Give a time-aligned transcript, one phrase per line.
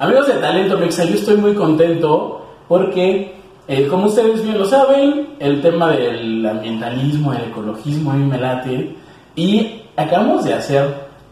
[0.00, 3.34] Amigos de Talento Mexa, yo estoy muy contento porque,
[3.68, 8.38] eh, como ustedes bien lo saben, el tema del ambientalismo, el ecologismo a mí me
[8.38, 8.96] late
[9.36, 10.86] y acabamos de hacer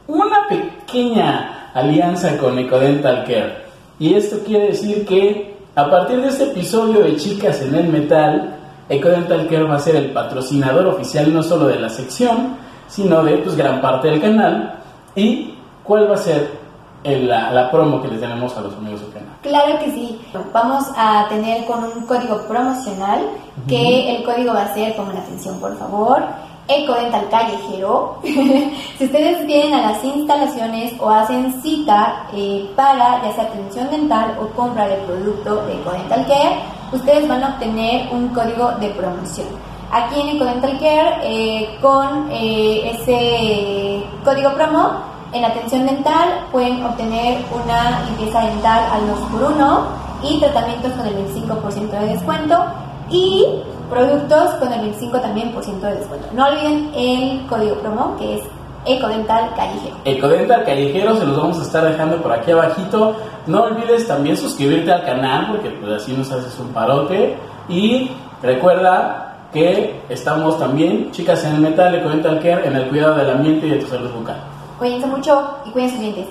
[0.07, 3.57] una pequeña alianza con Ecodental Care.
[3.99, 8.55] Y esto quiere decir que a partir de este episodio de Chicas en el Metal,
[8.91, 13.39] Ecodental Care va a ser el patrocinador oficial no solo de la sección, sino de
[13.39, 14.75] pues, gran parte del canal.
[15.17, 15.55] ¿Y
[15.85, 16.68] cuál va a ser
[17.05, 19.37] la, la, promo que les tenemos a los amigos del canal.
[19.43, 20.21] Claro que sí.
[20.53, 23.21] Vamos a tener con un código promocional,
[23.67, 26.23] que el código va a ser, pongan atención por favor,
[26.69, 28.19] Ecodental Callejero.
[28.23, 34.37] si ustedes vienen a las instalaciones o hacen cita eh, para ya sea atención dental
[34.41, 36.61] o compra de producto de Ecodental Care,
[36.93, 39.49] ustedes van a obtener un código de promoción.
[39.91, 47.39] Aquí en Ecodental Care, eh, con eh, ese código promo, en atención dental pueden obtener
[47.53, 49.87] una limpieza dental al 2 por 1
[50.23, 52.65] y tratamientos con el 25% de descuento
[53.11, 53.47] y
[53.91, 56.29] productos con el 25 también por ciento de descuento.
[56.33, 58.45] No olviden el código promo que es
[58.87, 59.97] Ecodental Callejero.
[60.05, 63.17] Ecodental Callejero se los vamos a estar dejando por aquí abajito.
[63.47, 67.37] No olvides también suscribirte al canal porque pues así nos haces un parote
[67.69, 68.11] y
[68.43, 73.67] recuerda que estamos también, chicas en el metal, Ecodental Care, en el cuidado del ambiente
[73.67, 74.58] y de tu salud bucal.
[74.79, 76.27] Cuídense mucho y cuiden sus dientes.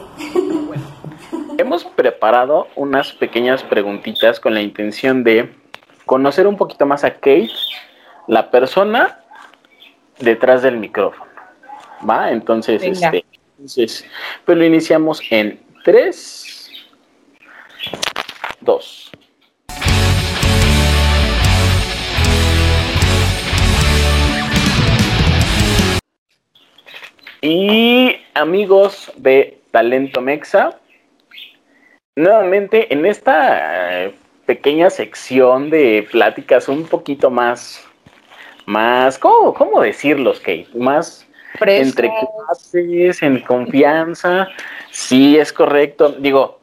[1.57, 5.53] Hemos preparado unas pequeñas preguntitas con la intención de
[6.05, 7.49] conocer un poquito más a Kate,
[8.27, 9.19] la persona
[10.19, 11.29] detrás del micrófono.
[12.07, 12.31] ¿Va?
[12.31, 13.25] Entonces, este,
[13.57, 14.05] entonces,
[14.45, 16.71] pues lo iniciamos en 3,
[18.61, 19.06] 2.
[27.41, 30.79] Y amigos de Talento Mexa,
[32.15, 34.15] nuevamente en esta eh,
[34.47, 37.85] pequeña sección de pláticas un poquito más,
[38.65, 40.67] más, ¿cómo, cómo decirlos, Kate?
[40.73, 41.27] Más
[41.61, 44.47] entre clases, en confianza.
[44.89, 46.09] Sí, es correcto.
[46.17, 46.59] Digo,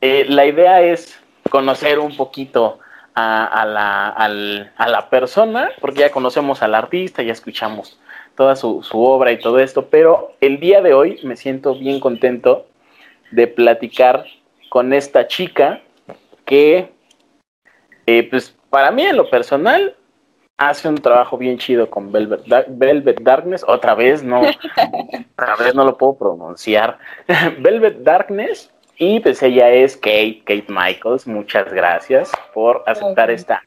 [0.00, 1.20] eh, la idea es
[1.50, 2.78] conocer un poquito
[3.14, 7.98] a, la, a la persona, porque ya conocemos al artista, ya escuchamos
[8.36, 12.66] toda su, obra y todo esto, pero el día de hoy me siento bien contento
[13.32, 14.24] de platicar
[14.68, 15.80] con esta chica
[16.44, 16.90] que,
[18.06, 19.96] eh, pues para mí en lo personal,
[20.58, 24.42] hace un trabajo bien chido con Velvet, Velvet Darkness, otra vez no,
[25.32, 26.98] otra vez no lo puedo pronunciar,
[27.58, 33.62] Velvet Darkness, y pues ella es Kate, Kate Michaels, muchas gracias por aceptar esta,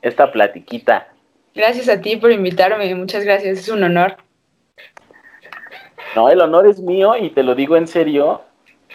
[0.00, 1.09] esta platiquita
[1.54, 4.16] Gracias a ti por invitarme, muchas gracias, es un honor.
[6.14, 8.42] No, el honor es mío y te lo digo en serio.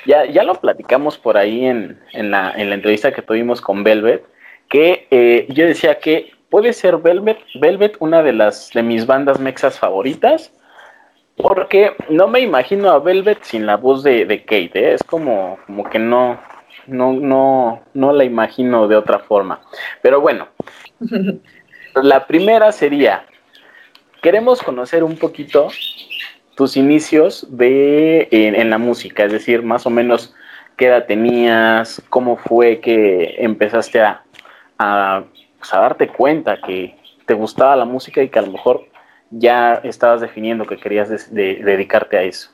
[0.05, 4.23] Ya, ya lo platicamos por ahí en, la, entrevista que tuvimos con Velvet,
[4.69, 9.39] que eh, yo decía que puede ser Velvet, Velvet una de las de mis bandas
[9.39, 10.53] mexas favoritas,
[11.37, 14.93] porque no me imagino a Velvet sin la voz de, Kate, ¿eh?
[14.93, 16.39] es como, como que no,
[16.87, 19.61] no, no, no la imagino de otra forma.
[20.01, 20.47] Pero bueno,
[22.03, 23.25] La primera sería,
[24.21, 25.69] queremos conocer un poquito
[26.55, 30.33] tus inicios de, en, la música, es decir, más o menos
[30.77, 34.23] qué edad tenías, cómo fue que empezaste a,
[34.77, 35.23] a,
[35.57, 36.95] pues, darte cuenta que
[37.25, 38.87] te gustaba la música y que a lo mejor
[39.31, 42.49] ya estabas definiendo que querías dedicarte a eso.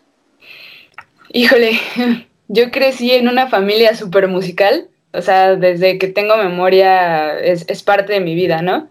[1.30, 1.80] Híjole,
[2.48, 7.84] yo crecí en una familia súper musical, o sea, desde que tengo memoria es, es
[7.84, 8.90] parte de mi vida, ¿no?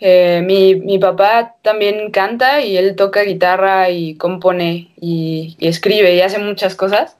[0.00, 6.22] Eh, mi, mi, papá también canta y él toca guitarra y compone y, escribe y
[6.22, 7.16] hace muchas cosas.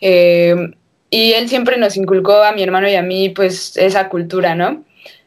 [0.00, 0.54] Eh,
[1.10, 4.84] y él siempre nos inculcó a mi hermano y a mí pues esa cultura, ¿no?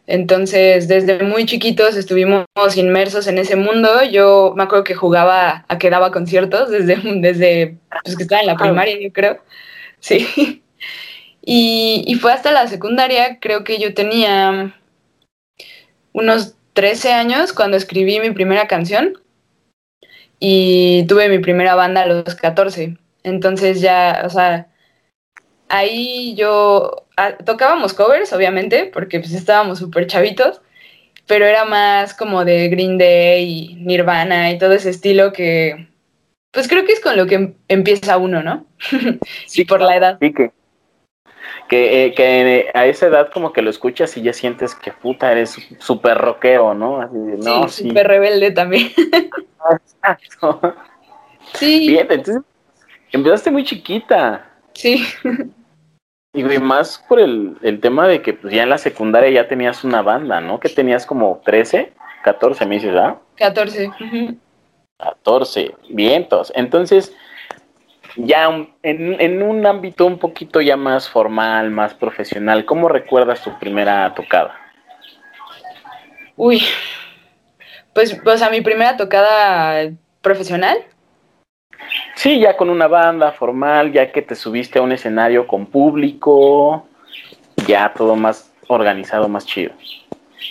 [0.08, 2.46] Entonces, desde muy chiquitos estuvimos
[2.76, 4.04] inmersos en ese mundo.
[4.04, 8.48] Yo me acuerdo que jugaba a que daba conciertos desde, desde pues, que estaba en
[8.48, 9.40] la primaria, yo creo.
[10.00, 10.64] Sí.
[11.42, 14.76] Y, y fue hasta la secundaria, creo que yo tenía
[16.14, 19.18] unos 13 años cuando escribí mi primera canción
[20.40, 22.96] y tuve mi primera banda a los 14.
[23.24, 24.70] Entonces ya, o sea,
[25.68, 30.62] ahí yo ah, tocábamos covers, obviamente, porque pues estábamos súper chavitos,
[31.28, 35.90] pero era más como de Green Day y Nirvana y todo ese estilo que,
[36.52, 38.68] pues creo que es con lo que empieza uno, ¿no?
[39.48, 40.18] sí, por la edad.
[40.22, 40.54] Sí, que,
[41.70, 45.32] que, eh, que, a esa edad como que lo escuchas y ya sientes que puta
[45.32, 47.08] eres súper rockero, ¿no?
[47.08, 48.92] no sí, súper rebelde también.
[49.72, 50.60] Exacto.
[51.54, 51.88] Sí.
[51.88, 52.44] Bien, entonces
[53.12, 54.50] empezaste muy chiquita.
[54.74, 55.06] Sí.
[56.34, 60.02] Y más por el, tema de que pues, ya en la secundaria ya tenías una
[60.02, 60.60] banda, ¿no?
[60.60, 61.94] Que tenías como 13,
[62.24, 63.18] 14 meses, ¿verdad?
[63.36, 63.92] 14.
[64.98, 66.52] 14, vientos.
[66.56, 67.16] Entonces,
[68.16, 68.46] ya
[68.84, 74.14] en, en, un ámbito un poquito ya más formal, más profesional, ¿cómo recuerdas tu primera
[74.14, 74.56] tocada?
[76.36, 76.64] Uy,
[77.94, 79.92] pues, o sea, mi primera tocada
[80.22, 80.78] profesional.
[82.16, 86.88] Sí, ya con una banda formal, ya que te subiste a un escenario con público,
[87.68, 89.74] ya todo más organizado, más chido.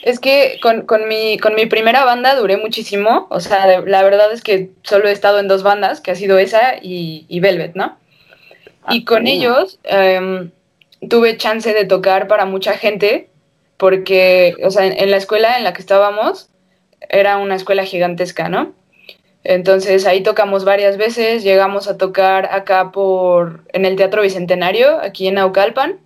[0.03, 4.43] Es que con, mi, con mi primera banda duré muchísimo, o sea, la verdad es
[4.43, 7.97] que solo he estado en dos bandas, que ha sido esa y, Velvet, ¿no?
[8.91, 10.51] y ah, con ellos em,
[11.09, 13.29] tuve chance de tocar para mucha gente,
[13.77, 16.49] porque, o sea, en, la escuela en la que estábamos
[17.09, 18.73] era una escuela gigantesca, ¿no?
[19.45, 25.29] Entonces ahí tocamos varias veces, llegamos a tocar acá por, en el Teatro Bicentenario, aquí
[25.29, 26.01] en Naucalpan,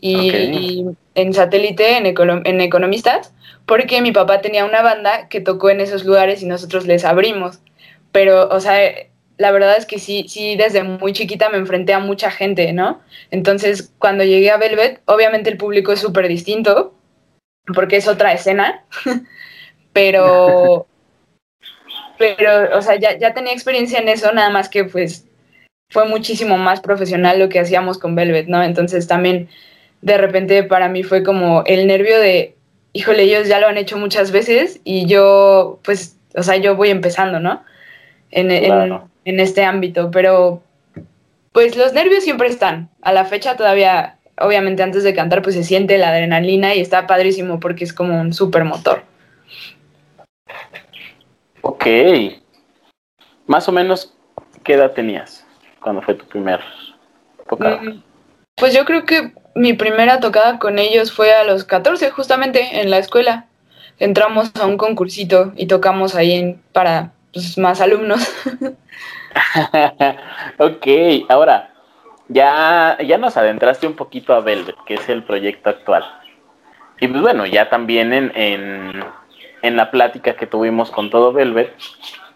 [0.00, 3.32] y, en satélite, en, en Economistas,
[3.66, 7.60] porque mi papá tenía una banda que tocó en esos lugares y nosotros les abrimos.
[8.12, 8.80] Pero, o sea,
[9.36, 13.00] la verdad es que sí, sí, desde muy chiquita me enfrenté a mucha gente, ¿no?
[13.30, 16.94] Entonces, cuando llegué a Velvet, obviamente el público es súper distinto,
[17.74, 18.84] porque es otra escena,
[19.92, 20.86] pero,
[22.18, 25.26] pero, o sea, ya, ya tenía experiencia en eso, nada más que pues
[25.90, 28.62] fue muchísimo más profesional lo que hacíamos con Velvet, ¿no?
[28.62, 29.48] Entonces también
[30.02, 32.56] de repente para mí fue como el nervio de,
[32.92, 36.90] híjole, ellos ya lo han hecho muchas veces y yo, pues, o sea, yo voy
[36.90, 37.62] empezando, ¿no?
[38.30, 40.62] En, en, este ámbito, pero
[41.52, 42.88] pues los nervios siempre están.
[43.02, 47.06] A la fecha todavía, obviamente antes de cantar, pues se siente la adrenalina y está
[47.06, 49.02] padrísimo porque es como un super motor.
[51.62, 51.86] Ok.
[53.46, 54.14] Más o menos,
[54.62, 55.44] ¿qué edad tenías
[55.80, 56.60] cuando fue tu primer
[57.48, 57.82] tocada?
[57.82, 58.02] Mm,
[58.54, 62.90] pues yo creo que mi primera tocada con ellos fue a los 14, justamente en
[62.90, 63.46] la escuela.
[63.98, 68.26] Entramos a un concursito y tocamos ahí para pues, más alumnos.
[70.58, 70.86] ok,
[71.28, 71.70] ahora
[72.28, 76.04] ya, ya nos adentraste un poquito a Velvet, que es el proyecto actual.
[77.00, 79.04] Y pues bueno, ya también en, en,
[79.62, 81.74] en la plática que tuvimos con todo Velvet,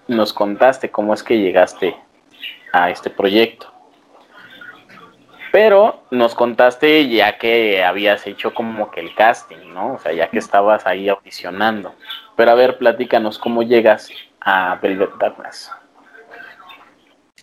[0.08, 1.96] nos contaste cómo es que llegaste
[2.72, 3.73] a este proyecto.
[5.54, 9.94] Pero nos contaste ya que habías hecho como que el casting, ¿no?
[9.94, 11.94] O sea, ya que estabas ahí audicionando.
[12.34, 14.10] Pero a ver, platícanos cómo llegas
[14.40, 15.70] a Velvet Darkness.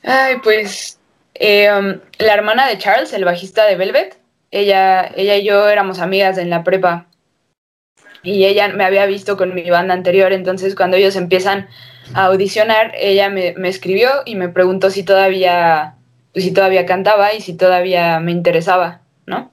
[0.03, 0.99] Ay, pues
[1.39, 4.19] um, la hermana de Charles, el bajista de Velvet,
[4.51, 7.05] ella, ella y yo éramos amigas en la prepa.
[8.23, 11.69] Y ella me había visto con mi banda anterior, entonces cuando ellos empiezan
[12.13, 15.95] a audicionar, ella me, me escribió y me preguntó si todavía
[16.33, 19.51] pues, si todavía cantaba y si todavía me interesaba, ¿no?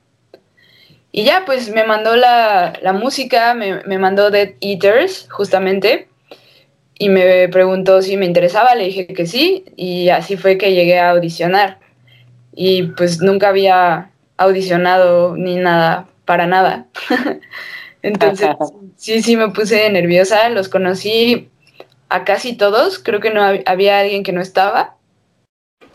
[1.11, 6.09] Y ya, pues me mandó la, música, me, me, mandó Dead Eaters, justamente,
[6.99, 10.99] y me preguntó si me interesaba, le dije que sí, y así fue que llegué
[10.99, 11.79] a audicionar.
[12.55, 16.87] Y pues nunca había audicionado ni nada, para nada.
[18.03, 18.51] Entonces,
[18.97, 21.49] sí, sí me puse nerviosa, los conocí
[22.11, 24.98] a casi todos, creo que no había alguien que no estaba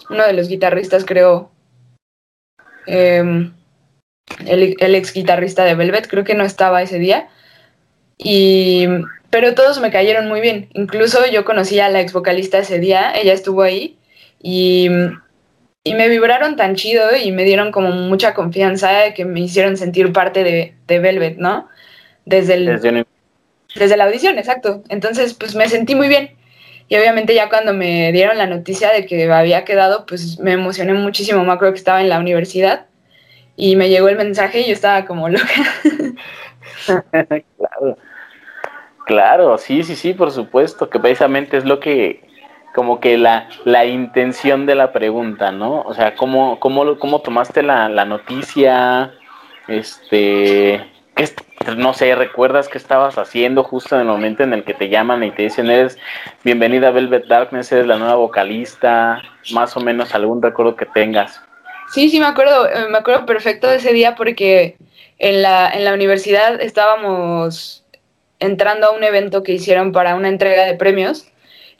[0.10, 1.52] uno de los guitarristas, creo,
[2.86, 3.54] em,
[4.46, 7.30] el, ex guitarrista de Velvet, creo que no estaba ese día.
[8.18, 8.88] Y,
[9.30, 10.70] pero todos me cayeron muy bien.
[10.74, 13.98] Incluso yo conocí a la ex vocalista ese día, ella estuvo ahí
[14.42, 14.90] y,
[15.86, 20.44] me vibraron tan chido y me dieron como mucha confianza que me hicieron sentir parte
[20.44, 21.68] de, Velvet, ¿no?
[22.26, 23.06] Desde, el,
[23.76, 24.82] desde la audición, exacto.
[24.88, 26.32] Entonces, pues me sentí muy bien.
[26.88, 30.94] Y obviamente ya cuando me dieron la noticia de que había quedado, pues me emocioné
[30.94, 31.44] muchísimo.
[31.44, 32.86] Me acuerdo que estaba en la universidad
[33.56, 35.46] y me llegó el mensaje y yo estaba como loca.
[37.58, 37.98] claro.
[39.06, 42.22] Claro, sí, sí, sí, por supuesto, que precisamente es lo que,
[42.74, 45.82] como que la, la intención de la pregunta, ¿no?
[45.82, 49.12] O sea, ¿cómo, cómo, cómo tomaste la, la noticia?
[49.68, 50.82] Este,
[51.78, 55.24] no sé, ¿recuerdas qué estabas haciendo justo en el momento en el que te llaman
[55.24, 55.98] y te dicen, eres
[56.44, 61.42] bienvenida a Velvet Darkness, eres la nueva vocalista, más o menos algún recuerdo que tengas?
[61.94, 64.78] Sí, sí, me acuerdo, eh, me acuerdo perfecto de ese día porque
[65.20, 67.86] en la, en la universidad estábamos
[68.40, 71.28] entrando a un evento que hicieron para una entrega de premios.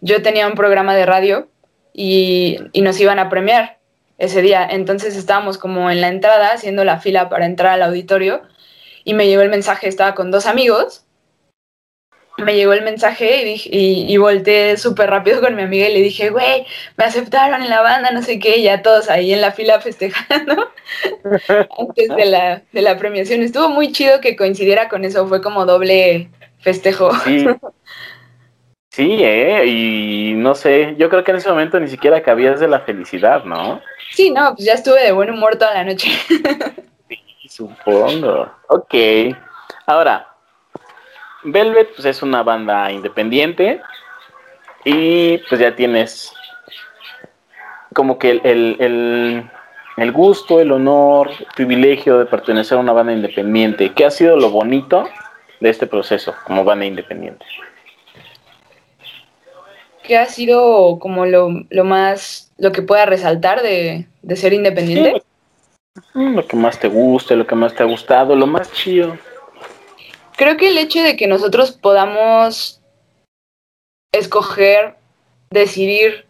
[0.02, 1.48] Yo tenía un programa de radio
[1.94, 3.80] y, y nos iban a premiar
[4.18, 4.68] ese día.
[4.70, 8.44] Entonces estábamos como en la entrada haciendo la fila para entrar al auditorio
[9.04, 11.06] y me llegó el mensaje, estaba con dos amigos
[12.38, 16.02] me llegó el mensaje y, dije, y, volteé súper rápido con mi amiga y le
[16.02, 16.66] dije, güey,
[16.98, 19.80] me aceptaron en la banda, no sé qué, y ya todos ahí en la fila
[19.80, 20.72] festejando
[21.80, 23.42] antes de la, de la premiación.
[23.42, 26.30] Estuvo muy chido que coincidiera con eso, fue como doble
[26.60, 27.12] festejo.
[27.24, 27.46] Sí.
[28.92, 32.68] Sí, eh, y no sé, yo creo que en ese momento ni siquiera cabías de
[32.68, 33.82] la felicidad, ¿no?
[34.12, 36.12] Sí, no, pues ya estuve de buen humor toda la noche.
[37.56, 38.52] supongo.
[38.70, 38.96] Ok.
[39.86, 40.28] Ahora,
[41.44, 43.82] Velvet pues, es una banda independiente
[44.84, 46.34] y pues ya tienes
[47.94, 49.50] como que el,
[49.98, 53.94] el, gusto, el honor, el privilegio de pertenecer a una banda independiente.
[53.94, 55.08] ¿Qué ha sido lo bonito
[55.60, 57.46] de este proceso como banda independiente?
[60.02, 61.50] ¿Qué ha sido como lo,
[61.84, 65.22] más, lo que pueda resaltar de, ser independiente?
[66.14, 69.18] Lo que más te guste, lo que más te ha gustado, lo más chido.
[70.36, 72.82] Creo que el hecho de que nosotros podamos
[74.12, 74.96] escoger,
[75.52, 76.26] decidir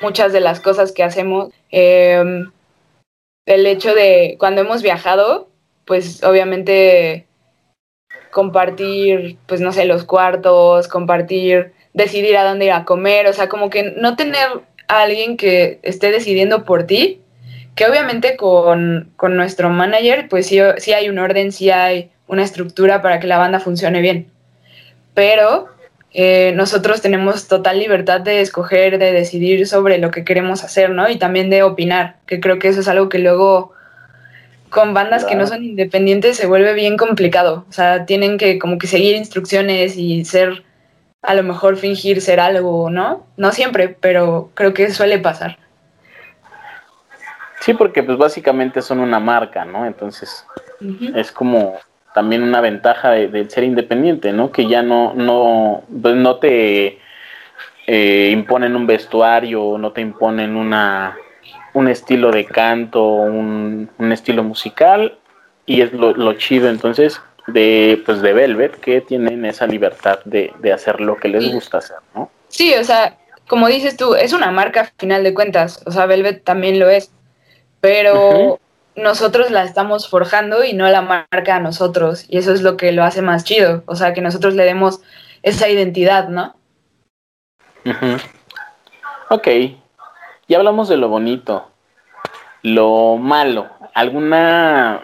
[0.00, 2.50] muchas de las cosas que hacemos, em,
[3.46, 5.48] el hecho de cuando hemos viajado,
[5.84, 7.26] pues obviamente
[8.30, 13.48] compartir, pues no sé, los cuartos, compartir, decidir a dónde ir a comer, o sea,
[13.48, 14.48] como que no tener
[14.88, 17.23] a alguien que esté decidiendo por ti,
[17.74, 22.42] que obviamente con, con nuestro manager, pues sí, sí hay un orden, sí hay una
[22.42, 24.28] estructura para que la banda funcione bien.
[25.14, 25.68] Pero
[26.12, 31.08] eh, nosotros tenemos total libertad de escoger, de decidir sobre lo que queremos hacer, ¿no?
[31.08, 33.72] Y también de opinar, que creo que eso es algo que luego
[34.70, 37.64] con bandas que no son independientes se vuelve bien complicado.
[37.68, 40.64] O sea, tienen que como que seguir instrucciones y ser,
[41.22, 43.26] a lo mejor fingir ser algo, ¿no?
[43.36, 45.58] No siempre, pero creo que suele pasar.
[47.64, 49.86] Sí, porque pues básicamente son una marca, ¿no?
[49.86, 50.44] Entonces
[51.14, 51.78] es como
[52.14, 54.52] también una ventaja de, ser independiente, ¿no?
[54.52, 56.98] Que ya no, no, pues no te
[57.86, 61.16] eh, imponen un vestuario, no te imponen una,
[61.72, 65.16] un estilo de canto, un, estilo musical,
[65.64, 71.00] y es lo, chido entonces de, pues de Velvet, que tienen esa libertad de, hacer
[71.00, 72.30] lo que les gusta hacer, ¿no?
[72.48, 73.16] Sí, o sea,
[73.48, 76.90] como dices tú, es una marca a final de cuentas, o sea, Velvet también lo
[76.90, 77.10] es,
[77.84, 78.60] pero
[78.96, 82.24] nosotros la estamos forjando y no la marca a nosotros.
[82.30, 83.82] Y eso es lo que lo hace más chido.
[83.84, 85.02] O sea, que nosotros le demos
[85.42, 86.56] esa identidad, ¿no?
[89.28, 89.48] Ok.
[90.48, 91.68] Ya hablamos de lo bonito.
[92.62, 93.68] Lo malo.
[93.92, 95.02] ¿Alguna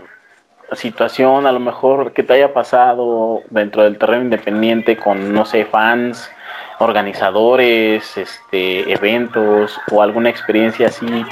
[0.73, 5.67] situación a lo mejor que te haya pasado dentro del terreno independiente con, no sé,
[5.67, 6.31] fans,
[6.79, 11.27] organizadores, este, eventos o alguna experiencia así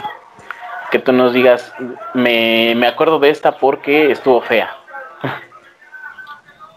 [0.91, 1.73] que tú nos digas,
[2.15, 4.71] me, me acuerdo de esta porque estuvo fea.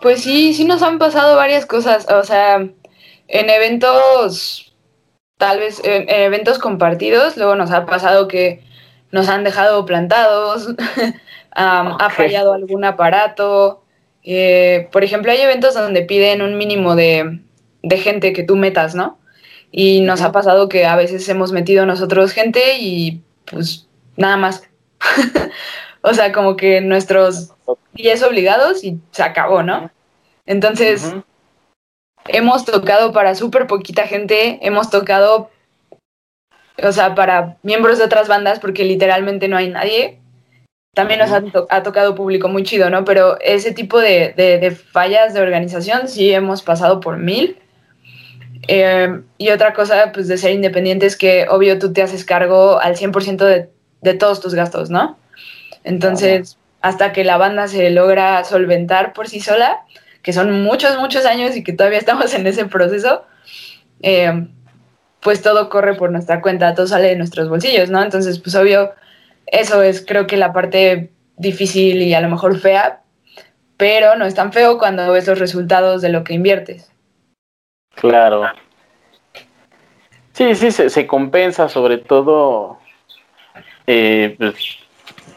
[0.02, 4.74] Pues sí, sí nos han pasado varias cosas, o sea, en eventos,
[5.38, 8.64] tal vez en, eventos compartidos, luego nos ha pasado que
[9.12, 10.70] nos han dejado plantados,
[11.52, 13.84] ha fallado algún aparato.
[14.24, 17.40] Eh, por ejemplo, hay eventos donde piden un mínimo de,
[17.84, 19.20] de gente que tú metas, ¿no?
[19.72, 23.88] Y nos ha pasado que a veces hemos metido nosotros gente y pues
[24.18, 24.64] nada más.
[26.02, 27.54] o sea, como que nuestros
[27.94, 29.92] 10 obligados y se acabó, ¿no?
[30.46, 31.14] Entonces,
[32.28, 35.50] hemos tocado para súper poquita gente, hemos tocado,
[36.82, 40.20] o sea, para miembros de otras bandas, porque literalmente no hay nadie.
[40.94, 43.06] También nos ha, tocado público muy chido, ¿no?
[43.06, 47.58] Pero ese tipo de, fallas de organización sí hemos pasado por mil.
[48.68, 52.80] Eh, y otra cosa, pues, de ser independiente es que, obvio, tú te haces cargo
[52.80, 53.70] al 100% de
[54.02, 55.18] de todos tus gastos, ¿no?
[55.84, 59.82] Entonces, hasta que la banda se logra solventar por sí sola,
[60.22, 63.24] que son muchos, muchos años y que todavía estamos en ese proceso,
[64.02, 64.48] eh,
[65.20, 68.02] pues todo corre por nuestra cuenta, todo sale de nuestros bolsillos, ¿no?
[68.02, 68.92] Entonces, pues obvio,
[69.46, 73.02] eso es creo que la parte difícil y a lo mejor fea,
[73.78, 76.92] pero no es tan feo cuando ves los resultados de lo que inviertes.
[77.96, 78.44] Claro.
[80.34, 82.81] Sí, sí, se, se compensa sobre todo
[83.94, 84.78] eh, pues,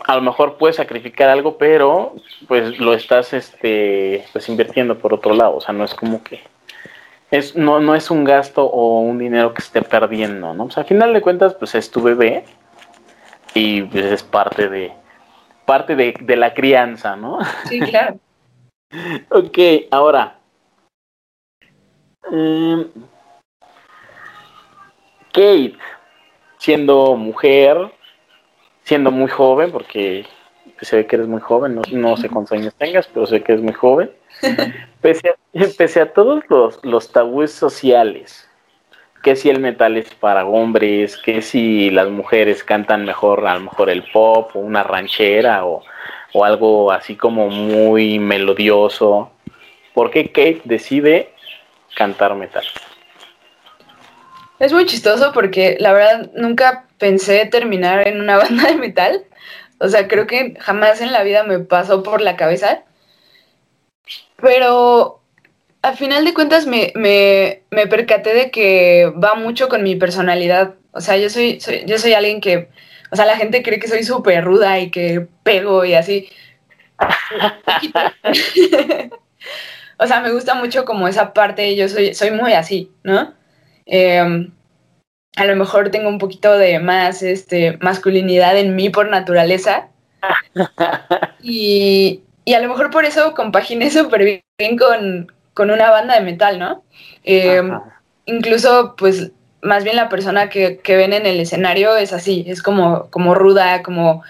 [0.04, 2.14] a lo mejor puedes sacrificar algo, pero
[2.46, 5.56] pues lo estás este, pues invirtiendo por otro lado.
[5.56, 6.40] O sea, no es como que
[7.32, 10.66] es, no, no es un gasto o un dinero que esté perdiendo, ¿no?
[10.66, 12.44] O sea, a final de cuentas, pues es tu bebé
[13.54, 14.92] y pues es parte de
[15.64, 17.40] parte de, la crianza, ¿no?
[17.68, 18.20] Sí, claro.
[19.30, 19.58] ok,
[19.90, 20.38] ahora.
[22.30, 22.86] Em,
[25.32, 25.76] Kate,
[26.58, 27.90] siendo mujer,
[28.84, 30.26] siendo muy joven, porque
[30.80, 33.64] se ve que eres muy joven, no, sé cuántos años tengas, pero sé que eres
[33.64, 34.10] muy joven.
[35.00, 35.34] Pese a,
[35.76, 38.48] pese a todos los, los tabúes sociales,
[39.22, 43.60] que si el metal es para hombres, que si las mujeres cantan mejor, a lo
[43.60, 45.82] mejor el pop o una ranchera o,
[46.32, 49.30] o algo así como muy melodioso.
[49.94, 51.32] ¿Por qué Kate decide
[51.94, 52.64] cantar metal?
[54.58, 59.24] Es muy chistoso porque la verdad nunca pensé terminar en una banda de metal.
[59.78, 62.84] O sea, creo que jamás en la vida me pasó por la cabeza.
[64.36, 65.20] Pero
[65.82, 66.92] al final de cuentas me,
[67.70, 70.74] percaté de que va mucho con mi personalidad.
[70.92, 72.68] O sea, yo soy, yo soy alguien que,
[73.10, 76.28] o sea, la gente cree que soy súper ruda y que pego y así.
[79.98, 83.34] o sea, me gusta mucho como esa parte, yo soy, soy muy así, ¿no?
[83.86, 84.52] Em,
[85.36, 89.88] a lo mejor tengo un poquito de más este, masculinidad en mí por naturaleza.
[91.42, 92.22] y,
[92.54, 96.84] a lo mejor por eso compaginé súper bien con, una banda de metal, ¿no?
[97.24, 97.78] Em,
[98.26, 103.08] incluso, pues, más bien la persona que, ven en el escenario es así, es como,
[103.10, 104.22] como ruda, como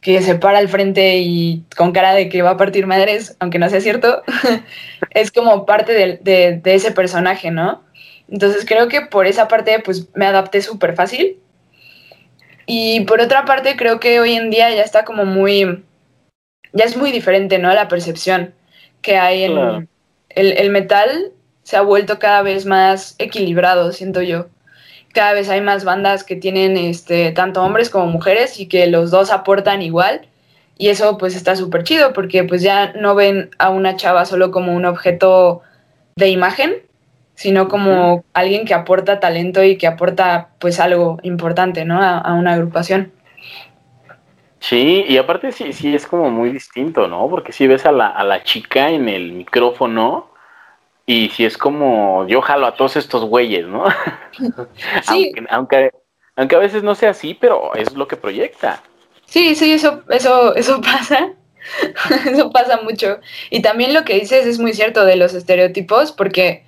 [0.00, 3.58] que se para al frente y con cara de que va a partir madres, aunque
[3.58, 4.22] no sea cierto,
[5.10, 7.85] es como parte de, de ese personaje, ¿no?
[8.28, 11.38] Entonces creo que por esa parte pues me adapté súper fácil.
[12.66, 15.84] Y por otra parte creo que hoy en día ya está como muy,
[16.72, 17.72] ya es muy diferente, ¿no?
[17.72, 18.54] La percepción
[19.02, 19.88] que hay en
[20.30, 24.48] el, metal se ha vuelto cada vez más equilibrado, siento yo.
[25.14, 29.12] Cada vez hay más bandas que tienen este, tanto hombres como mujeres y que los
[29.12, 30.26] dos aportan igual.
[30.76, 34.50] Y eso pues está súper chido porque pues ya no ven a una chava solo
[34.50, 35.62] como un objeto
[36.16, 36.74] de imagen,
[37.36, 42.02] sino como alguien que aporta talento y que aporta pues algo importante, ¿no?
[42.02, 43.12] A, una agrupación.
[44.58, 47.28] Sí, y aparte sí, sí es como muy distinto, ¿no?
[47.28, 50.30] Porque si ves a la, a la chica en el micrófono
[51.04, 53.84] y si es como yo jalo a todos estos güeyes, ¿no?
[55.02, 55.32] Sí.
[55.36, 55.90] aunque, aunque,
[56.36, 58.82] aunque a veces no sea así, pero es lo que proyecta.
[59.26, 61.32] Sí, sí, eso, eso, eso pasa.
[62.26, 63.18] eso pasa mucho.
[63.50, 66.65] Y también lo que dices es muy cierto de los estereotipos, porque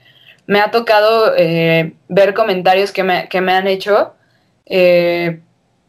[0.48, 4.14] me ha tocado eh, ver comentarios que me, han hecho,
[4.64, 5.40] eh,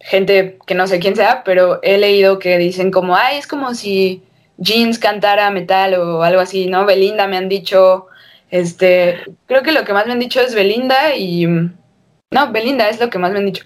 [0.02, 3.74] gente que no sé quién sea, pero he leído que dicen como, ay, es como
[3.74, 4.22] si
[4.58, 6.86] Jeans cantara metal o algo así, ¿no?
[6.86, 8.08] Belinda me han dicho,
[8.52, 13.00] este, creo que lo que más me han dicho es Belinda y, no, Belinda es
[13.00, 13.64] lo que más me han dicho.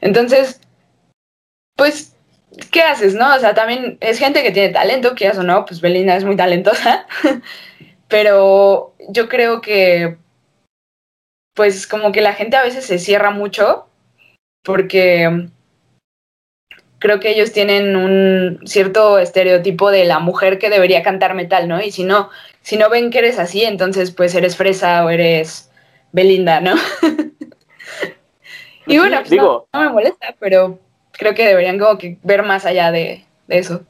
[0.00, 0.62] Entonces,
[1.76, 2.16] pues,
[2.70, 3.34] ¿qué haces, no?
[3.34, 6.36] O sea, también es gente que tiene talento, quieras o no, pues Belinda es muy
[6.36, 7.06] talentosa,
[8.08, 10.21] pero yo creo que
[11.54, 13.86] pues como que la gente a veces se cierra mucho
[14.62, 15.48] porque
[17.02, 21.82] creo que ellos tienen un cierto estereotipo de la mujer que debería cantar metal, ¿no?
[21.82, 25.70] Y si no, si no ven que eres así, entonces pues eres fresa o eres
[26.12, 26.74] Belinda, ¿no?
[28.86, 30.78] y bueno, pues no, me molesta, pero
[31.10, 33.82] creo que deberían como que ver más allá de, de eso.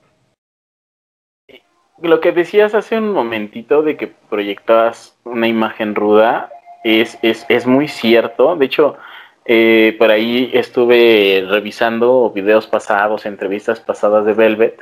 [2.00, 6.50] Lo que decías hace un momentito de que proyectabas una imagen ruda,
[6.84, 8.56] es, es, es muy cierto.
[8.56, 8.96] De hecho,
[9.44, 14.80] eh, por ahí estuve revisando videos pasados, entrevistas pasadas de Velvet.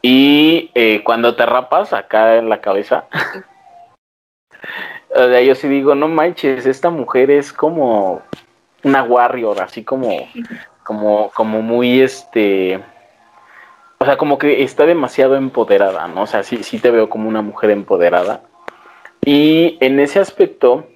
[0.00, 3.06] Y eh, cuando te rapas acá en la cabeza,
[5.44, 8.22] yo sí digo, no manches, esta mujer es como
[8.84, 10.28] una warrior, así como,
[10.84, 12.80] como, como muy este,
[13.98, 16.22] o sea, como que está demasiado empoderada, ¿no?
[16.22, 18.42] O sea, sí, sí te veo como una mujer empoderada.
[19.24, 20.86] Y en ese aspecto,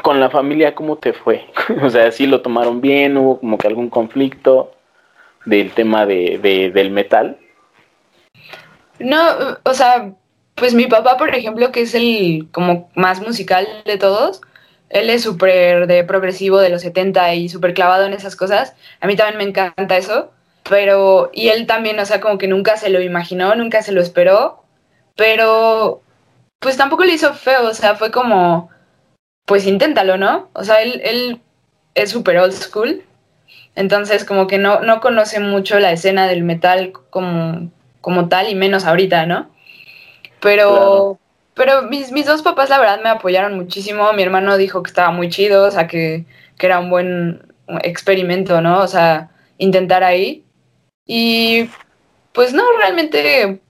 [0.00, 1.46] con la familia, ¿cómo te fue?
[1.82, 3.16] o sea, ¿sí lo tomaron bien?
[3.16, 4.72] ¿Hubo como que algún conflicto
[5.44, 7.38] del tema de, del metal?
[8.98, 9.20] No,
[9.64, 10.12] o sea,
[10.54, 14.40] pues mi papá, por ejemplo, que es el como más musical de todos,
[14.88, 18.74] él es súper de progresivo de los 70 y súper clavado en esas cosas.
[19.00, 20.30] A mí también me encanta eso,
[20.68, 24.00] pero, y él también, o sea, como que nunca se lo imaginó, nunca se lo
[24.00, 24.62] esperó,
[25.16, 26.02] pero
[26.60, 28.70] pues tampoco le hizo feo, o sea, fue como,
[29.44, 30.48] pues inténtalo, ¿no?
[30.52, 31.40] O sea, él, él
[31.94, 33.02] es súper old school,
[33.74, 38.54] entonces como que no, no conoce mucho la escena del metal como, como tal y
[38.54, 39.50] menos ahorita, ¿no?
[40.40, 41.18] Pero,
[41.54, 45.10] pero mis, mis, dos papás la verdad me apoyaron muchísimo, mi hermano dijo que estaba
[45.10, 46.24] muy chido, o sea, que,
[46.58, 47.52] que era un buen
[47.82, 48.80] experimento, ¿no?
[48.80, 50.44] O sea, intentar ahí.
[51.06, 51.68] Y
[52.32, 53.60] pues no, realmente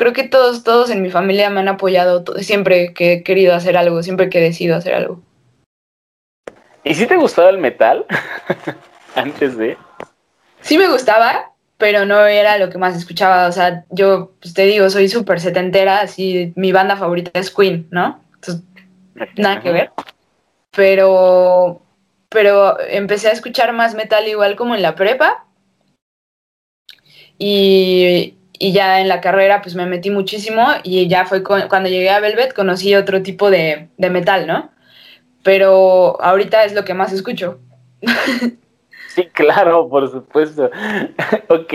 [0.00, 3.76] creo que todos, todos en mi familia me han apoyado siempre que he querido hacer
[3.76, 5.20] algo, siempre que he decidido hacer algo.
[6.84, 8.06] ¿Y si te gustaba el metal
[9.14, 9.76] antes de?
[10.62, 13.46] Sí me gustaba, pero no era lo que más escuchaba.
[13.46, 17.86] O sea, yo pues, te digo, soy súper setentera, así mi banda favorita es Queen,
[17.90, 18.24] ¿no?
[18.36, 18.64] Entonces,
[19.36, 19.90] nada que ver.
[20.70, 21.82] Pero,
[22.30, 25.44] pero empecé a escuchar más metal igual como en la prepa.
[27.38, 32.10] Y, y ya en la carrera pues me metí muchísimo y ya fue cuando llegué
[32.10, 34.70] a Velvet conocí otro tipo de, de metal, ¿no?
[35.42, 37.58] Pero ahorita es lo que más escucho.
[39.14, 40.70] Sí, claro, por supuesto.
[41.48, 41.74] ok.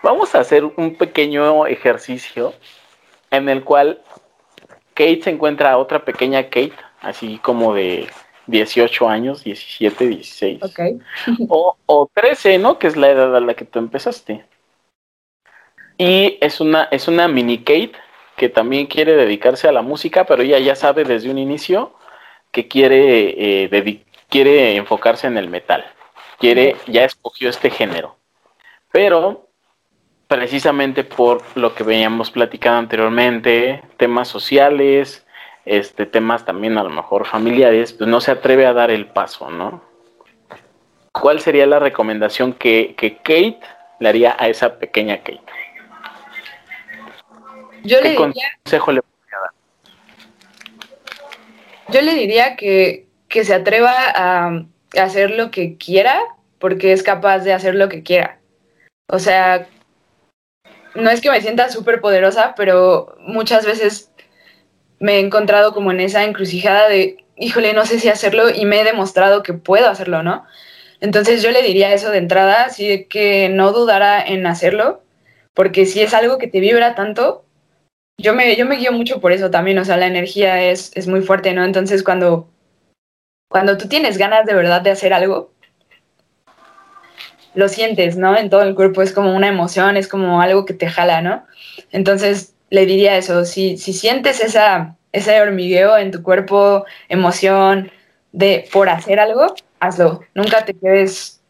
[0.00, 2.54] Vamos a hacer un pequeño ejercicio
[3.32, 4.00] en el cual
[4.94, 8.06] Kate se encuentra a otra pequeña Kate, así como de
[8.46, 10.62] 18 años, 17, 16.
[10.62, 10.80] Ok.
[11.48, 12.78] o, o 13, ¿no?
[12.78, 14.44] Que es la edad a la que tú empezaste.
[15.98, 17.92] Y es una, es una mini Kate
[18.36, 21.94] que también quiere dedicarse a la música, pero ella ya sabe desde un inicio
[22.50, 25.84] que quiere eh, quiere enfocarse en el metal,
[26.38, 28.16] quiere, ya escogió este género,
[28.90, 29.48] pero
[30.26, 35.24] precisamente por lo que veníamos platicando anteriormente, temas sociales,
[35.64, 39.50] este, temas también a lo mejor familiares, pues no se atreve a dar el paso,
[39.50, 39.82] ¿no?
[41.12, 43.60] ¿Cuál sería la recomendación que, que Kate
[44.00, 45.42] le haría a esa pequeña Kate?
[47.84, 49.50] Yo ¿Qué le consejo le podría dar?
[51.88, 54.64] Yo le diría que que se atreva a,
[54.96, 56.20] hacer lo que quiera
[56.60, 58.38] porque es capaz de hacer lo que quiera.
[59.08, 59.66] O sea,
[60.94, 64.12] no es que me sienta súper poderosa, pero muchas veces
[65.00, 68.80] me he encontrado como en esa encrucijada de, híjole, no sé si hacerlo y me
[68.80, 70.46] he demostrado que puedo hacerlo, ¿no?
[71.00, 75.02] Entonces yo le diría eso de entrada, así que no dudara en hacerlo,
[75.54, 77.43] porque si es algo que te vibra tanto,
[78.18, 81.06] yo me, yo me guío mucho por eso también, o sea, la energía es, es
[81.06, 81.64] muy fuerte, ¿no?
[81.64, 82.48] Entonces cuando
[83.54, 85.52] cuando tú tienes ganas de verdad de hacer algo,
[87.54, 88.36] lo sientes, ¿no?
[88.36, 91.44] En todo el cuerpo es como una emoción, es como algo que te jala, ¿no?
[91.92, 97.92] Entonces le diría eso, si, si sientes esa, ese hormigueo en tu cuerpo, emoción
[98.32, 100.22] de por hacer algo, hazlo.
[100.34, 101.40] Nunca te quedes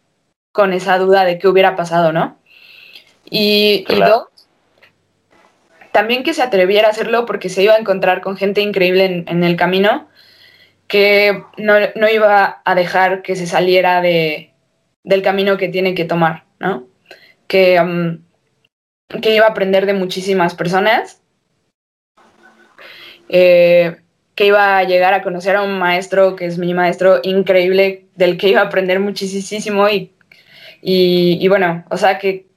[0.53, 2.37] con esa duda de qué hubiera pasado, ¿no?
[3.31, 4.27] Y, dos,
[5.94, 9.44] también que se atreviera a hacerlo porque se iba a encontrar con gente increíble en,
[9.44, 10.09] el camino
[10.88, 14.52] que no, iba a dejar que se saliera de,
[15.04, 16.88] del camino que tiene que tomar, ¿no?
[17.46, 18.18] Que, um,
[19.22, 21.22] que iba a aprender de muchísimas personas,
[23.28, 24.00] eh,
[24.35, 28.37] que iba a llegar a conocer a un maestro que es mi maestro increíble, del
[28.37, 30.11] que iba a aprender muchísimo y,
[30.83, 32.48] y, y bueno, o sea que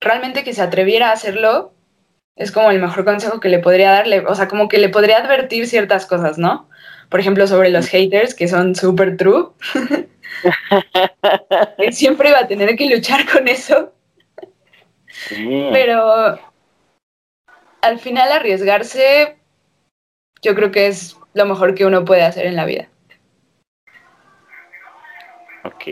[0.00, 1.72] realmente que se atreviera a hacerlo
[2.36, 5.18] es como el mejor consejo que le podría darle, o sea, como que le podría
[5.18, 6.68] advertir ciertas cosas, ¿no?
[7.12, 9.48] por ejemplo, sobre los haters, que son súper true.
[11.90, 13.92] siempre iba a tener que luchar con eso.
[15.28, 16.38] Pero
[17.82, 19.36] al final arriesgarse,
[20.40, 22.88] yo creo que es lo mejor que uno puede hacer en la vida.
[25.64, 25.84] Ok,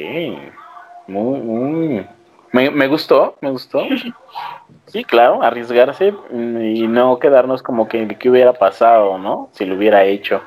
[1.06, 2.06] muy, muy.
[2.52, 3.82] Me, me gustó, me gustó.
[4.92, 9.48] Sí, claro, arriesgarse y no quedarnos como que qué hubiera pasado, ¿no?
[9.52, 10.42] Si lo hubiera hecho.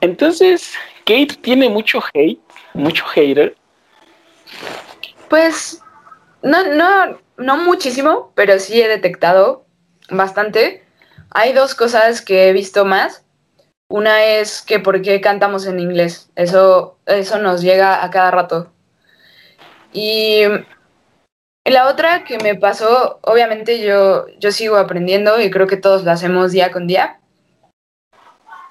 [0.00, 0.74] Entonces,
[1.06, 2.40] Kate tiene mucho hate,
[2.74, 3.56] mucho hater.
[5.30, 5.82] Pues,
[6.42, 9.64] no, no, no muchísimo, pero sí he detectado
[10.10, 10.84] bastante.
[11.30, 13.24] Hay dos cosas que he visto más.
[13.88, 16.30] Una es que por qué cantamos en inglés.
[16.36, 18.70] Eso, eso nos llega a cada rato.
[19.94, 20.42] Y
[21.70, 26.10] la otra que me pasó, obviamente yo, yo sigo aprendiendo y creo que todos lo
[26.10, 27.20] hacemos día con día.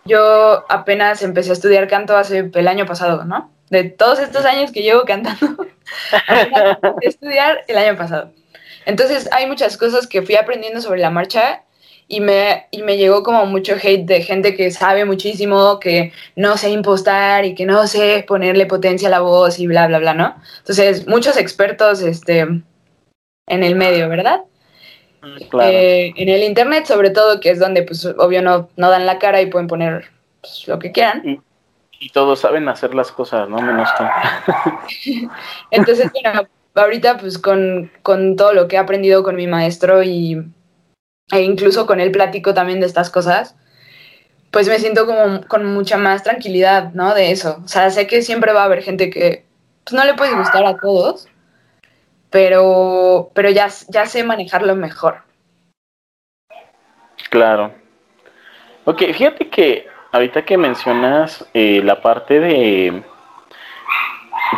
[0.06, 3.52] Yo apenas empecé a estudiar canto hace el año pasado, ¿no?
[3.70, 5.48] De todos estos años que llevo cantando,
[6.28, 8.32] empecé a estudiar el año pasado.
[8.86, 11.64] Entonces hay muchas cosas que fui aprendiendo sobre la marcha
[12.08, 16.58] y me, y me llegó como mucho hate de gente que sabe muchísimo, que no
[16.58, 20.14] sé impostar y que no sé ponerle potencia a la voz y bla, bla, bla,
[20.14, 20.36] ¿no?
[20.60, 22.46] Entonces, muchos expertos este,
[23.48, 24.42] en el medio, ¿verdad?
[25.62, 29.20] Eh, en el internet, sobre todo, que es donde, pues, obvio, no, no dan la
[29.20, 30.10] cara y pueden poner
[30.42, 31.22] pues, lo que quieran.
[31.26, 31.42] Y,
[32.12, 33.62] todos saben hacer las cosas, ¿no?
[33.62, 34.04] Menos tú.
[35.72, 36.42] Entonces, bueno,
[36.76, 37.90] ahorita, pues, con,
[38.36, 40.44] todo lo que he aprendido con mi maestro y
[41.32, 43.56] e incluso con él platico también de estas cosas,
[44.52, 47.14] pues me siento como con mucha más tranquilidad, ¿no?
[47.16, 47.62] De eso.
[47.64, 49.46] O sea, sé que siempre va a haber gente que
[49.86, 51.28] pues, no le puede gustar a todos,
[52.34, 55.22] pero, pero ya, ya sé manejarlo mejor.
[57.30, 57.72] Claro.
[58.86, 63.04] Ok, fíjate que ahorita que mencionas eh, la parte de,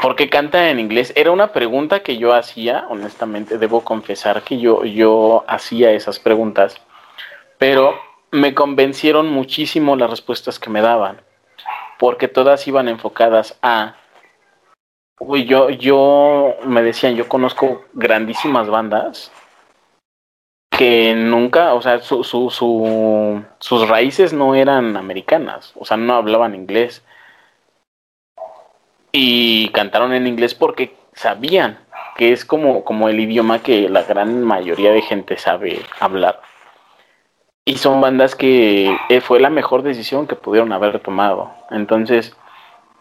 [0.01, 1.11] ¿Por qué canta en inglés?
[1.15, 6.77] Era una pregunta que yo hacía, honestamente, debo confesar que yo, yo hacía esas preguntas,
[7.57, 7.99] pero
[8.31, 11.21] me convencieron muchísimo las respuestas que me daban,
[11.99, 13.95] porque todas iban enfocadas a...
[15.19, 19.31] Uy, yo, yo me decían, yo conozco grandísimas bandas
[20.69, 26.53] que nunca, o sea, su, su, sus raíces no eran americanas, o sea, no hablaban
[26.53, 27.01] inglés
[29.13, 31.79] y cantaron en inglés porque sabían
[32.17, 36.41] que es como, como el idioma que la gran mayoría de gente sabe hablar.
[37.65, 41.51] Y son bandas que eh, fue la mejor decisión que pudieron haber tomado.
[41.71, 42.35] Entonces,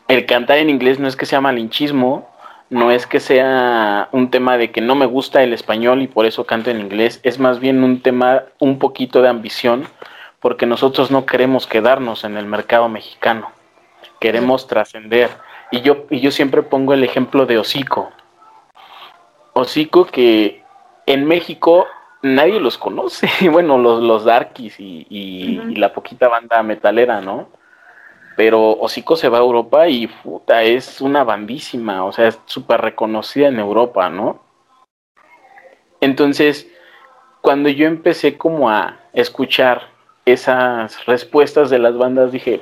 [0.09, 2.31] el cantar en inglés no es que sea malinchismo,
[2.71, 6.27] no es que sea un tema de que no me gusta el español y por
[6.27, 9.87] eso canto en inglés, es más bien un tema un poquito de ambición,
[10.41, 13.51] porque nosotros no queremos quedarnos en el mercado mexicano,
[14.21, 15.31] queremos trascender
[15.71, 18.13] y yo, y yo siempre pongo el ejemplo de Hocico.
[19.53, 20.63] Hocico que
[21.07, 21.87] en México
[22.23, 23.29] nadie los conoce.
[23.51, 27.49] bueno, los, los Darkies y, la poquita banda metalera, ¿no?
[28.37, 32.81] Pero Hocico se va a Europa y puta, es una bandísima, o sea, es súper
[32.81, 34.43] reconocida en Europa, ¿no?
[36.01, 36.67] Entonces,
[37.41, 39.89] cuando yo empecé como a escuchar
[40.25, 42.61] esas respuestas de las bandas, dije,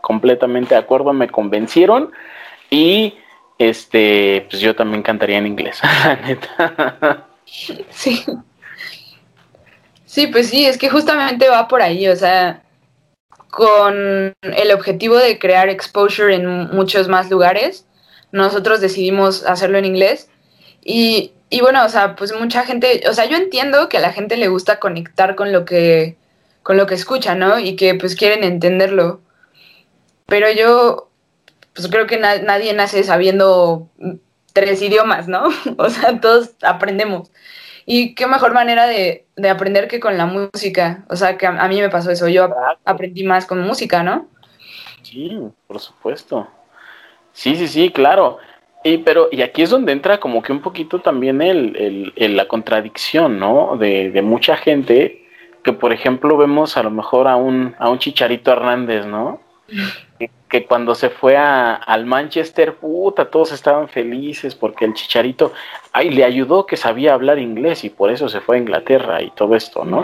[0.00, 2.12] completamente de acuerdo, me convencieron
[2.70, 3.14] y
[3.58, 7.26] este, pues yo también cantaría en inglés, la neta.
[7.44, 8.24] Sí.
[10.04, 12.62] Sí, pues sí, es que justamente va por ahí, o sea,
[13.56, 17.86] con el objetivo de crear exposure en muchos más lugares,
[18.30, 20.28] nosotros decidimos hacerlo en inglés
[20.84, 24.12] y, y bueno, o sea, pues mucha gente, o sea, yo entiendo que a la
[24.12, 26.18] gente le gusta conectar con lo que,
[26.62, 27.58] con lo que escucha, ¿no?
[27.58, 29.22] Y que pues quieren entenderlo.
[30.26, 31.08] Pero yo,
[31.74, 33.88] pues creo que nadie nace sabiendo
[34.52, 35.48] tres idiomas, ¿no?
[35.78, 37.30] o sea, todos aprendemos.
[37.88, 41.04] Y qué mejor manera de, aprender que con la música.
[41.08, 42.28] O sea, que a, mí me pasó eso.
[42.28, 42.50] Yo
[42.84, 44.26] aprendí más con música, ¿no?
[45.02, 46.48] Sí, por supuesto.
[47.32, 48.38] Sí, sí, sí, claro.
[48.82, 53.38] Y, pero, y aquí es donde entra como que un poquito también el, la contradicción,
[53.38, 53.76] ¿no?
[53.76, 55.24] De, de, mucha gente
[55.62, 59.40] que, por ejemplo, vemos a lo mejor a un, a un Chicharito Hernández, ¿no?
[60.48, 65.52] Que, cuando se fue a, al Manchester, puta, todos estaban felices porque el chicharito,
[65.92, 69.30] ay, le ayudó que sabía hablar inglés y por eso se fue a Inglaterra y
[69.30, 70.02] todo esto, ¿no?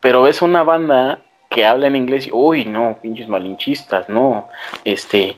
[0.00, 4.48] Pero es una banda que habla en inglés y, uy, no, pinches malinchistas, no,
[4.84, 5.36] este,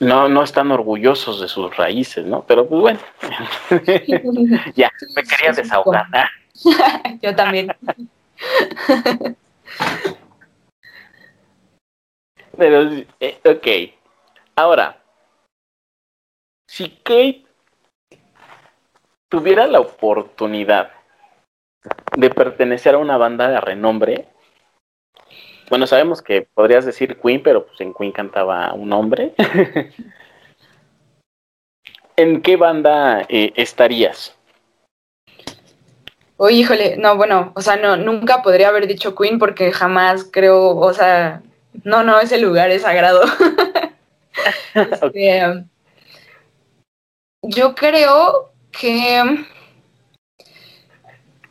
[0.00, 2.44] no, no están orgullosos de sus raíces, ¿no?
[2.46, 3.00] Pero pues bueno,
[4.74, 6.06] ya, me quería desahogar.
[7.22, 7.74] Yo también.
[12.56, 13.66] Pero, eh, ok.
[14.56, 15.02] Ahora,
[16.68, 17.44] si Kate
[19.28, 20.92] tuviera la oportunidad
[22.16, 24.28] de pertenecer a una banda de renombre,
[25.70, 29.32] bueno, sabemos que podrías decir Queen, pero pues en Queen cantaba un hombre.
[32.16, 34.36] ¿En qué banda eh, estarías?
[36.36, 40.76] Oye, híjole, no, bueno, o sea, no, nunca podría haber dicho Queen porque jamás creo,
[40.76, 41.42] o sea,
[41.84, 43.22] no, no, ese lugar es sagrado.
[44.74, 45.64] Este,
[47.42, 49.46] yo creo que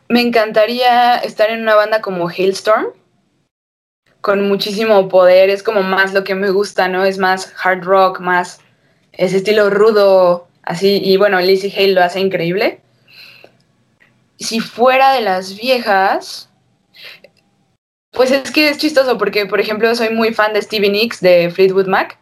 [0.08, 2.88] me encantaría estar en una banda como Hailstorm,
[4.20, 7.04] con muchísimo poder, es como más lo que me gusta, ¿no?
[7.04, 8.60] Es más hard rock, más
[9.12, 12.80] ese estilo rudo, así, y bueno, Lizzie Hale lo hace increíble.
[14.38, 16.48] Si fuera de las viejas,
[18.12, 21.50] pues es que es chistoso porque, por ejemplo, soy muy fan de Stevie Nicks de
[21.50, 22.18] Fleetwood Mac.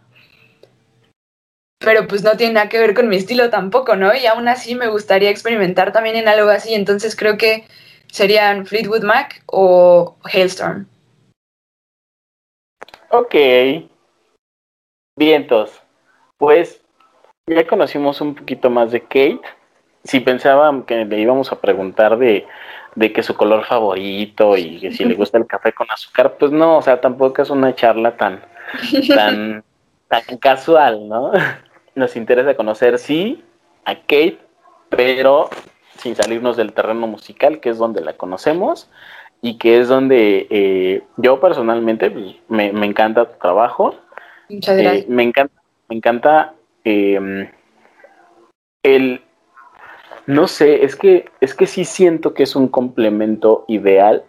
[1.78, 4.14] Pero pues no tiene nada que ver con mi estilo tampoco, ¿no?
[4.14, 6.74] Y aún así me gustaría experimentar también en algo así.
[6.74, 7.66] Entonces creo que
[8.12, 10.86] serían Fleetwood Mac o Hailstorm.
[13.10, 13.34] Ok.
[15.16, 15.82] Vientos.
[16.36, 16.82] Pues
[17.46, 19.40] ya conocimos un poquito más de Kate.
[20.04, 22.46] Si pensaban que le íbamos a preguntar de
[22.94, 26.50] de que su color favorito y que si le gusta el café con azúcar, pues
[26.52, 28.40] no, o sea, tampoco es una charla tan,
[29.14, 29.64] tan,
[30.08, 31.32] tan casual, ¿no?
[31.94, 33.44] Nos interesa conocer, sí,
[33.84, 34.38] a Kate,
[34.88, 35.50] pero
[35.96, 38.90] sin salirnos del terreno musical, que es donde la conocemos
[39.42, 43.96] y que es donde eh, yo personalmente pues, me, encanta tu trabajo.
[44.48, 45.04] Muchas gracias.
[45.04, 47.50] Eh, me encanta, me encanta eh,
[48.82, 49.22] el,
[50.30, 54.22] no sé, es que, es que sí siento que es un complemento ideal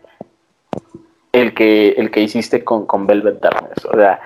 [1.31, 3.85] el que, el que hiciste con, con Velvet Darkness.
[3.85, 4.19] O sea,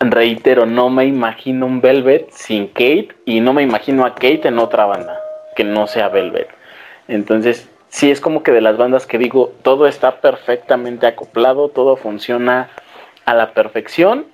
[0.00, 4.58] reitero, no me imagino un Velvet sin Kate y no me imagino a Kate en
[4.58, 5.20] otra banda
[5.54, 6.48] que no sea Velvet.
[7.06, 11.96] Entonces, sí es como que de las bandas que digo, todo está perfectamente acoplado, todo
[11.96, 12.70] funciona
[13.24, 14.26] a la perfección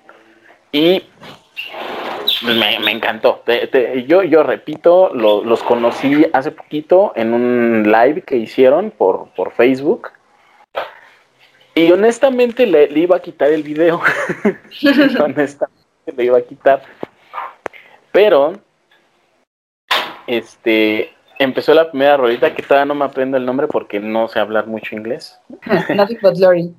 [0.72, 1.02] y
[2.42, 3.42] me, encantó.
[4.06, 10.10] yo, yo repito, los conocí hace poquito en un live que hicieron por, por Facebook.
[11.74, 14.00] Y honestamente le, iba a quitar el video.
[15.20, 16.82] honestamente le iba a quitar.
[18.10, 18.54] Pero,
[20.26, 24.40] este, empezó la primera rolita que todavía no me aprendo el nombre porque no sé
[24.40, 25.40] hablar mucho inglés.
[25.94, 26.74] Nothing but glory.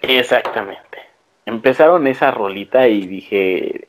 [0.00, 0.98] Exactamente.
[1.44, 3.88] Empezaron esa rolita y dije,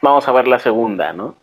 [0.00, 1.36] vamos a ver la segunda, ¿no?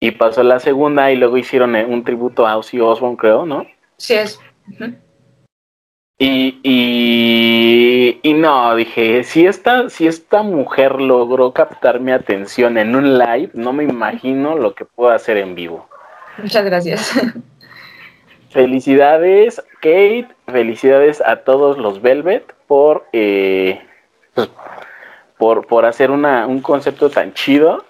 [0.00, 3.66] Y pasó la segunda y luego hicieron eh, un tributo a Ozzy Osbourne, creo, ¿no?
[3.96, 4.40] Sí es.
[6.18, 12.94] y, y, y, no, dije, si esta, si esta mujer logró captar mi atención en
[12.94, 15.88] un live, no me imagino lo que puedo hacer en vivo.
[16.38, 17.12] Muchas gracias.
[18.50, 20.28] Felicidades, Kate.
[20.46, 23.80] Felicidades a todos los Velvet por, eh,
[24.34, 24.48] pues,
[25.38, 27.84] por, por hacer una, un concepto tan chido.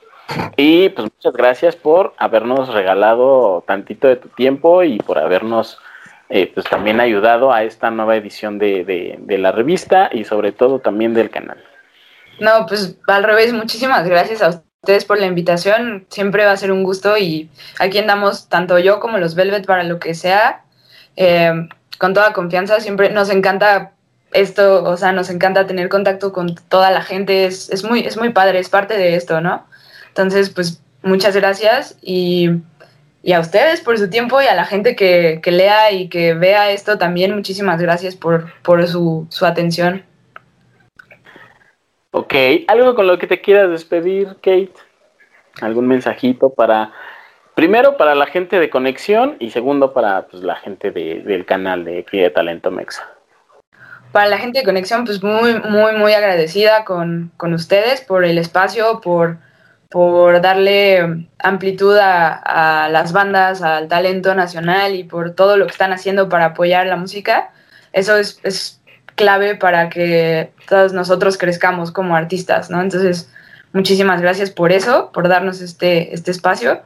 [0.56, 5.78] Y pues muchas gracias por habernos regalado tantito de tu tiempo y por habernos
[6.28, 8.84] eh, pues también ayudado a esta nueva edición de,
[9.18, 11.56] de, la revista y sobre todo también del canal.
[12.40, 16.06] No, pues al revés, muchísimas gracias a ustedes por la invitación.
[16.11, 19.84] Siempre va a ser un gusto y aquí andamos tanto yo como los Velvet para
[19.84, 20.64] lo que sea.
[21.16, 21.66] Eh,
[21.98, 23.92] con toda confianza, siempre nos encanta
[24.32, 28.16] esto, o sea, nos encanta tener contacto con toda la gente, es, es, muy, es
[28.16, 29.66] muy padre, es parte de esto, ¿no?
[30.08, 32.50] Entonces, pues muchas gracias y,
[33.22, 36.34] y a ustedes por su tiempo y a la gente que, que, lea y que
[36.34, 40.04] vea esto también, muchísimas gracias por, por su, su atención.
[42.10, 42.34] Ok,
[42.68, 44.72] ¿algo con lo que te quieras despedir, Kate?
[45.60, 46.92] ¿Algún mensajito para,
[47.54, 51.84] primero para la gente de Conexión y segundo para pues, la gente de, del canal
[51.84, 53.17] de aquí de Talento Mexa?
[54.12, 58.38] Para la gente de Conexión, pues muy, muy, muy agradecida con, con ustedes por el
[58.38, 59.38] espacio, por,
[59.88, 65.72] por darle amplitud a, a, las bandas, al talento nacional y por todo lo que
[65.72, 67.50] están haciendo para apoyar la música.
[67.92, 68.80] Eso es, es
[69.14, 72.80] clave para que todos nosotros crezcamos como artistas, ¿no?
[72.80, 73.30] Entonces,
[73.72, 76.82] muchísimas gracias por eso, por darnos este, este espacio.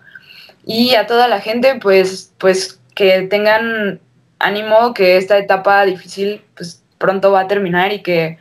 [0.64, 4.00] Y a toda la gente, pues, pues que tengan
[4.38, 8.38] ánimo, que esta etapa difícil, pues pronto va a terminar y que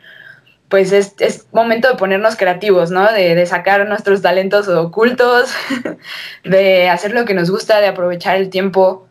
[0.68, 3.12] pues es, es momento de ponernos creativos, ¿no?
[3.12, 5.52] De, de, sacar nuestros talentos ocultos,
[6.44, 9.06] de hacer lo que nos gusta, de aprovechar el tiempo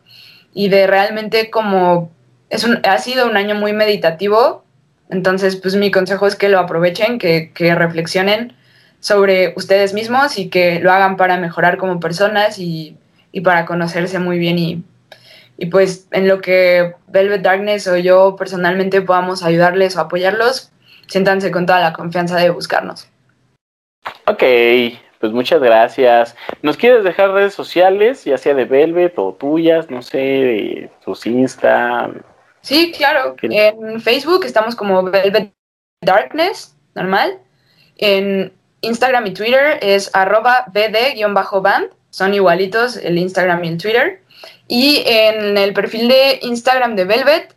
[0.52, 2.10] y de realmente como
[2.50, 4.64] es un, ha sido un año muy meditativo,
[5.08, 8.54] entonces pues mi consejo es que lo aprovechen, que, que reflexionen
[8.98, 12.96] sobre ustedes mismos y que lo hagan para mejorar como personas y,
[13.30, 14.84] y para conocerse muy bien y
[15.56, 20.72] y pues en lo que Velvet Darkness o yo personalmente podamos ayudarles o apoyarlos,
[21.06, 23.08] siéntanse con toda la confianza de buscarnos.
[24.26, 24.42] Ok,
[25.20, 26.34] pues muchas gracias.
[26.62, 31.26] ¿Nos quieres dejar redes sociales, ya sea de Velvet o tuyas, no sé, de tus
[31.26, 32.10] Insta?
[32.60, 33.36] Sí, claro.
[33.42, 35.52] En Facebook estamos como Velvet
[36.00, 37.38] Darkness, normal.
[37.98, 41.90] En Instagram y Twitter es arroba bd-band.
[42.10, 44.21] Son igualitos el Instagram y el Twitter.
[44.74, 47.54] Y en el perfil de Instagram de Velvet,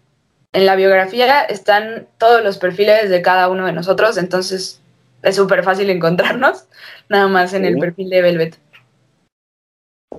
[0.52, 4.82] en la biografía están todos los perfiles de cada uno de nosotros, entonces
[5.24, 6.68] es súper fácil encontrarnos,
[7.08, 8.60] nada más en el perfil de Velvet.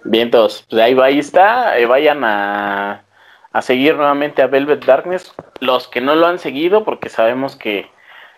[0.05, 3.05] Bien, todos, pues ahí, ahí está, eh, vayan a,
[3.53, 7.91] a seguir nuevamente a Velvet Darkness, los que no lo han seguido, porque sabemos que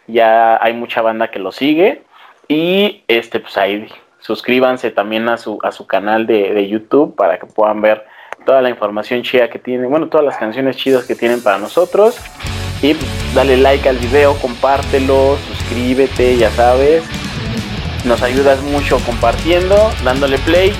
[0.08, 2.02] ya hay mucha banda que lo sigue,
[2.48, 3.86] y este, pues ahí
[4.18, 8.04] suscríbanse también a su, a su canal de, de YouTube para que puedan ver
[8.48, 12.16] toda la información chida que tienen, bueno, todas las canciones chidas que tienen para nosotros.
[12.80, 12.96] Y
[13.34, 17.02] dale like al video, compártelo, suscríbete, ya sabes.
[18.06, 20.72] Nos ayudas mucho compartiendo, dándole play.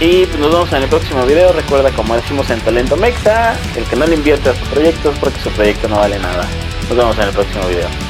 [0.00, 1.52] Y nos vemos en el próximo video.
[1.52, 5.18] Recuerda, como decimos en Talento Mexa, el que no le invierte a su proyecto es
[5.18, 6.46] porque su proyecto no vale nada.
[6.88, 8.05] Nos vemos en el próximo video.